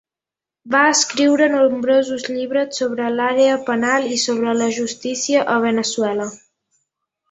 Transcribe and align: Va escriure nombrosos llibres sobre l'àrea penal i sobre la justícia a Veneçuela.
Va 0.75 0.79
escriure 0.93 1.49
nombrosos 1.51 2.25
llibres 2.31 2.81
sobre 2.83 3.13
l'àrea 3.21 3.61
penal 3.71 4.11
i 4.19 4.21
sobre 4.27 4.59
la 4.65 4.73
justícia 4.83 5.49
a 5.57 5.63
Veneçuela. 5.71 6.33